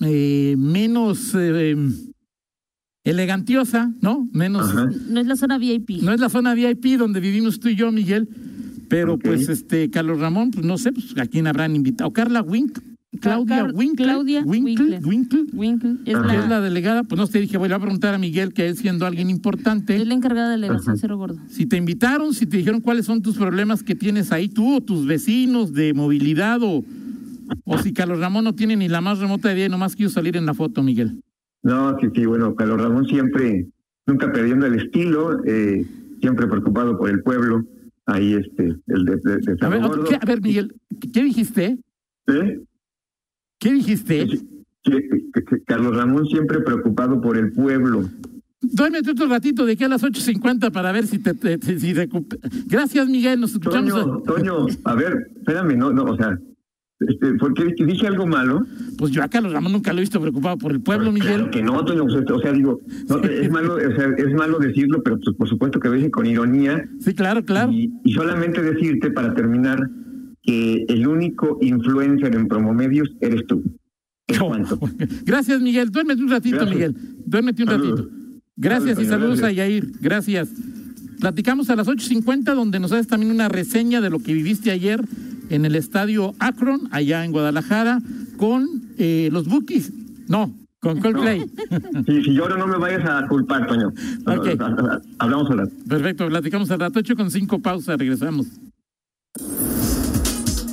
eh, 0.00 0.54
menos 0.58 1.32
eh, 1.34 1.76
elegantiosa, 3.04 3.92
¿no? 4.00 4.28
Menos, 4.32 4.68
Ajá. 4.70 4.88
No 5.08 5.20
es 5.20 5.26
la 5.26 5.36
zona 5.36 5.58
VIP. 5.58 6.02
no 6.02 6.12
es 6.12 6.20
la 6.20 6.28
zona 6.28 6.54
VIP 6.54 6.98
donde 6.98 7.20
vivimos 7.20 7.58
tú 7.60 7.68
y 7.68 7.76
yo, 7.76 7.90
Miguel, 7.92 8.28
pero 8.88 9.18
pues 9.18 9.48
este 9.48 9.90
Carlos 9.90 10.20
Ramón, 10.20 10.50
pues 10.50 10.64
no 10.64 10.78
sé, 10.78 10.92
pues 10.92 11.16
a 11.18 11.26
quién 11.26 11.46
habrán 11.46 11.74
invitado. 11.76 12.12
Carla 12.12 12.42
Wink, 12.42 12.78
Claudia 13.20 13.56
Car- 13.64 13.74
Winkle, 13.74 14.04
Claudia 14.04 14.42
Winkle, 14.44 14.84
Winkle. 14.84 15.00
Winkle, 15.08 15.44
Winkle 15.54 15.90
es 16.04 16.14
es 16.14 16.20
la, 16.20 16.46
la 16.46 16.60
delegada, 16.60 17.02
pues 17.04 17.18
no 17.18 17.26
sé, 17.26 17.40
dije, 17.40 17.56
voy 17.56 17.72
a 17.72 17.78
preguntar 17.78 18.14
a 18.14 18.18
Miguel, 18.18 18.52
que 18.52 18.68
él 18.68 18.76
siendo 18.76 19.06
alguien 19.06 19.30
importante, 19.30 19.96
es 19.96 20.06
la 20.06 20.14
encargada 20.14 20.50
de 20.50 20.56
delegación 20.56 20.90
Ajá. 20.92 21.00
Cerro 21.00 21.16
Gordo. 21.16 21.38
si 21.48 21.64
te 21.66 21.76
invitaron, 21.78 22.34
si 22.34 22.44
te 22.46 22.58
dijeron 22.58 22.80
cuáles 22.82 23.06
son 23.06 23.22
tus 23.22 23.36
problemas 23.36 23.82
que 23.82 23.94
tienes 23.94 24.30
ahí 24.32 24.48
tú 24.48 24.76
o 24.76 24.80
tus 24.82 25.06
vecinos 25.06 25.72
de 25.72 25.94
movilidad 25.94 26.60
o, 26.62 26.84
o 27.64 27.78
si 27.78 27.92
Carlos 27.92 28.20
Ramón 28.20 28.44
no 28.44 28.54
tiene 28.54 28.76
ni 28.76 28.88
la 28.88 29.00
más 29.00 29.18
remota 29.18 29.52
idea 29.52 29.66
y 29.66 29.68
nomás 29.68 29.94
quiero 29.96 30.10
salir 30.10 30.36
en 30.36 30.46
la 30.46 30.54
foto, 30.54 30.82
Miguel. 30.82 31.22
No, 31.62 31.96
sí, 32.00 32.08
sí, 32.14 32.24
bueno, 32.26 32.54
Carlos 32.54 32.80
Ramón 32.80 33.06
siempre, 33.06 33.66
nunca 34.06 34.30
perdiendo 34.32 34.66
el 34.66 34.74
estilo, 34.76 35.44
eh, 35.44 35.84
siempre 36.20 36.46
preocupado 36.46 36.96
por 36.98 37.10
el 37.10 37.22
pueblo, 37.22 37.64
ahí 38.06 38.34
este, 38.34 38.76
el 38.86 39.04
de, 39.04 39.16
de, 39.16 39.36
de 39.38 39.52
A 39.52 39.56
Cerro 39.56 39.70
ver, 39.70 39.80
Gordo. 39.82 40.04
¿qué- 40.04 40.16
a 40.20 40.24
ver 40.26 40.40
Miguel, 40.40 40.74
¿qué 41.12 41.22
dijiste? 41.24 41.78
¿Eh? 42.28 42.60
¿Qué 43.58 43.72
dijiste? 43.72 44.26
Que- 44.84 45.08
que- 45.32 45.44
que 45.44 45.62
Carlos 45.66 45.96
Ramón 45.96 46.26
siempre 46.26 46.60
preocupado 46.60 47.20
por 47.20 47.36
el 47.36 47.52
pueblo. 47.52 48.08
Duérmete 48.60 49.10
otro 49.12 49.26
ratito 49.28 49.64
de 49.66 49.72
aquí 49.72 49.84
a 49.84 49.88
las 49.88 50.02
8.50 50.02 50.70
para 50.72 50.90
ver 50.92 51.06
si 51.06 51.18
te, 51.18 51.32
si 51.78 51.94
recupe- 51.94 52.38
Gracias, 52.66 53.08
Miguel. 53.08 53.40
Nos 53.40 53.52
escuchamos. 53.52 53.92
Toño, 53.92 54.20
Toño, 54.22 54.66
a 54.84 54.94
ver, 54.94 55.30
espérame, 55.36 55.76
no, 55.76 55.92
no, 55.92 56.04
o 56.04 56.16
sea, 56.16 56.38
este, 57.00 57.34
porque 57.34 57.74
dije 57.86 58.06
algo 58.06 58.26
malo. 58.26 58.64
Pues 58.96 59.12
yo 59.12 59.22
a 59.22 59.28
Carlos 59.28 59.52
Ramón 59.52 59.72
nunca 59.72 59.92
lo 59.92 59.98
he 59.98 60.02
visto 60.02 60.20
preocupado 60.20 60.58
por 60.58 60.72
el 60.72 60.80
pueblo, 60.80 61.10
Pues 61.10 61.14
Miguel. 61.22 61.36
Claro 61.36 61.50
que 61.50 61.62
no, 61.62 61.84
Toño, 61.84 62.04
o 62.04 62.10
sea, 62.10 62.22
o 62.34 62.40
sea, 62.40 62.52
digo, 62.52 62.80
no, 63.08 63.22
es 63.22 63.50
malo, 63.50 63.74
o 63.76 63.78
sea, 63.96 64.08
es 64.16 64.34
malo 64.34 64.58
decirlo, 64.58 65.02
pero 65.02 65.18
pues, 65.18 65.36
por 65.36 65.48
supuesto 65.48 65.78
que 65.80 65.88
lo 65.88 65.94
dije 65.94 66.10
con 66.10 66.26
ironía 66.26 66.88
Sí, 67.00 67.14
claro, 67.14 67.44
claro. 67.44 67.70
y, 67.72 67.92
y 68.04 68.12
solamente 68.12 68.62
decirte 68.62 69.10
para 69.10 69.32
terminar 69.34 69.78
que 70.42 70.84
el 70.88 71.06
único 71.06 71.58
influencer 71.60 72.34
en 72.34 72.48
promomedios 72.48 73.08
eres 73.20 73.46
tú. 73.46 73.62
Cuanto. 74.38 74.78
Gracias, 75.24 75.60
Miguel. 75.60 75.90
Duérmete 75.90 76.22
un 76.22 76.30
ratito, 76.30 76.56
Gracias. 76.56 76.74
Miguel. 76.74 76.96
Duérmete 77.26 77.62
un 77.62 77.68
Saludos. 77.68 78.00
ratito. 78.00 78.18
Gracias 78.56 78.98
y 78.98 79.04
Saludos, 79.04 79.08
saludos 79.08 79.38
a 79.38 79.42
gracias. 79.52 79.56
Yair. 79.56 79.92
Gracias. 80.00 80.48
Platicamos 81.20 81.70
a 81.70 81.76
las 81.76 81.86
8.50 81.88 82.54
donde 82.54 82.80
nos 82.80 82.92
haces 82.92 83.06
también 83.06 83.32
una 83.32 83.48
reseña 83.48 84.00
de 84.00 84.10
lo 84.10 84.18
que 84.18 84.34
viviste 84.34 84.70
ayer 84.70 85.00
en 85.50 85.64
el 85.64 85.74
estadio 85.76 86.34
Akron, 86.38 86.88
allá 86.90 87.24
en 87.24 87.32
Guadalajara, 87.32 88.00
con 88.36 88.68
eh, 88.98 89.28
los 89.32 89.46
Bookies. 89.46 89.92
No, 90.28 90.54
con 90.80 91.00
Coldplay. 91.00 91.44
Si, 92.06 92.22
si 92.22 92.34
lloro 92.34 92.56
no 92.56 92.66
me 92.66 92.78
vayas 92.78 93.08
a 93.08 93.26
culpar, 93.28 93.66
Toño. 93.66 93.88
Ok. 94.26 94.48
Hablamos 95.18 95.50
ahora. 95.50 95.68
Perfecto, 95.88 96.28
platicamos 96.28 96.70
al 96.70 96.80
rato 96.80 97.00
8 97.00 97.16
con 97.16 97.30
5 97.30 97.58
pausas, 97.60 97.98
regresamos. 97.98 98.46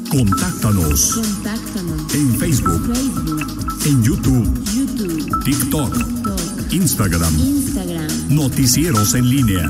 Contáctanos 0.09 1.15
Contáctanos. 1.15 2.15
en 2.15 2.35
Facebook, 2.35 2.93
Facebook, 2.93 3.85
en 3.85 4.03
YouTube, 4.03 4.63
YouTube, 4.73 5.43
TikTok, 5.43 5.93
TikTok, 5.93 6.73
Instagram. 6.73 7.33
Instagram. 7.38 8.07
Noticieros 8.29 9.13
en 9.15 9.29
línea. 9.29 9.69